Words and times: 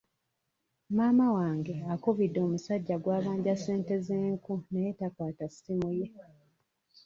Maama 0.97 1.25
wange 1.37 1.75
akubidde 1.93 2.39
omusajja 2.47 2.95
gw'abanja 3.03 3.53
ssente 3.57 3.95
z'enku 4.05 4.53
naye 4.71 4.91
takwata 4.99 5.45
ssimu 5.53 5.89
ye. 5.99 6.07